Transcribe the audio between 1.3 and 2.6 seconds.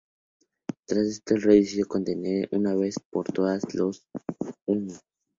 el rey decidió contener de